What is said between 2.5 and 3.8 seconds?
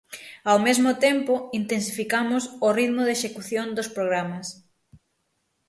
o ritmo de execución